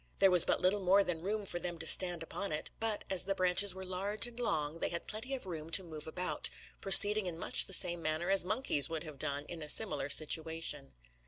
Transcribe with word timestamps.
There 0.17 0.31
was 0.31 0.45
but 0.45 0.59
little 0.59 0.79
more 0.79 1.03
than 1.03 1.21
room 1.21 1.45
for 1.45 1.59
them 1.59 1.77
to 1.77 1.85
stand 1.85 2.23
upon 2.23 2.51
it; 2.51 2.71
but, 2.79 3.03
as 3.07 3.25
the 3.25 3.35
branches 3.35 3.75
were 3.75 3.85
large 3.85 4.25
and 4.25 4.39
long, 4.39 4.79
they 4.79 4.89
had 4.89 5.05
plenty 5.05 5.35
of 5.35 5.45
room 5.45 5.69
to 5.69 5.83
move 5.83 6.07
about, 6.07 6.49
proceeding 6.81 7.27
in 7.27 7.37
much 7.37 7.67
the 7.67 7.71
same 7.71 8.01
manner 8.01 8.31
as 8.31 8.43
monkeys 8.43 8.89
would 8.89 9.03
have 9.03 9.19
done 9.19 9.45
in 9.45 9.61
a 9.61 9.69
similar 9.69 10.09
situation. 10.09 10.93